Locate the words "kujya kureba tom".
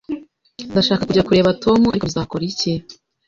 1.07-1.79